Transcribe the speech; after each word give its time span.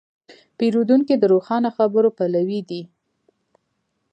پیرودونکی 0.57 1.15
د 1.19 1.23
روښانه 1.33 1.69
خبرو 1.77 2.09
پلوی 2.17 2.61
دی. 2.69 2.81